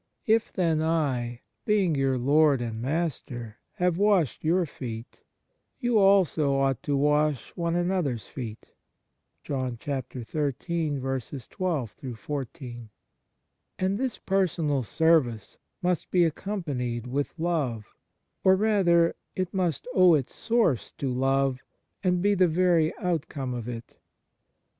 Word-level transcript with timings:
If 0.25 0.51
then 0.51 0.81
I, 0.81 1.41
being 1.63 1.93
your 1.93 2.17
Lord 2.17 2.59
and 2.59 2.81
Master, 2.81 3.57
have 3.73 3.99
washed 3.99 4.43
your 4.43 4.65
feet, 4.65 5.19
you 5.79 5.99
also 5.99 6.55
ought 6.55 6.81
to 6.81 6.97
wash 6.97 7.51
one 7.55 7.75
another 7.75 8.13
s 8.15 8.25
feet." 8.25 8.71
2 9.43 9.53
And 9.53 9.77
this 13.99 14.17
personal 14.17 14.81
service 14.83 15.57
must 15.83 16.09
be 16.09 16.23
ac 16.23 16.33
companied 16.33 17.05
with 17.05 17.35
love, 17.37 17.93
or, 18.43 18.55
rather, 18.55 19.15
it 19.35 19.53
must 19.53 19.87
owe 19.93 20.15
its 20.15 20.33
source 20.33 20.91
to 20.93 21.13
love 21.13 21.63
and 22.03 22.23
be 22.23 22.33
the 22.33 22.47
very 22.47 22.91
outcome 22.97 23.53
of 23.53 23.67
it. 23.67 23.99